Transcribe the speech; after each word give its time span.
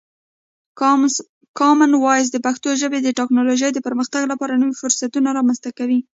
کامن 1.59 1.91
وایس 1.95 2.27
د 2.31 2.37
پښتو 2.45 2.69
ژبې 2.81 2.99
د 3.03 3.09
ټکنالوژۍ 3.19 3.69
د 3.73 3.79
پرمختګ 3.87 4.21
لپاره 4.31 4.59
نوی 4.61 4.75
فرصتونه 4.81 5.29
رامنځته 5.37 5.69
کوي. 5.77 5.99